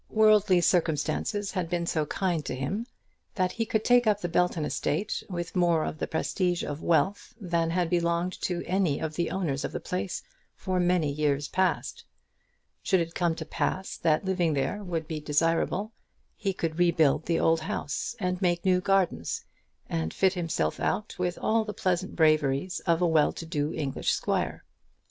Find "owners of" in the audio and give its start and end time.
9.29-9.71